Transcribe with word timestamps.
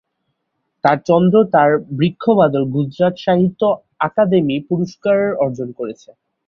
তাঁর 0.83 0.97
চন্দ্র 1.07 1.35
তারা 1.53 1.75
বৃক্ষ 1.97 2.23
বাদল 2.39 2.63
গুজরাট 2.75 3.15
সাহিত্য 3.25 3.61
আকাদেমি 4.07 4.55
পুরস্কার 4.69 5.15
অর্জন 5.43 5.69
করেছে। 5.79 6.09